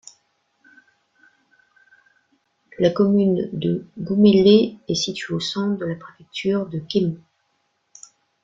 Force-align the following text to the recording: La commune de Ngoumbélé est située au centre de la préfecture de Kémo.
La 2.79 2.89
commune 2.89 3.49
de 3.53 3.85
Ngoumbélé 3.99 4.79
est 4.87 4.95
située 4.95 5.35
au 5.35 5.39
centre 5.39 5.77
de 5.77 5.85
la 5.85 5.93
préfecture 5.93 6.65
de 6.69 6.79
Kémo. 6.79 7.19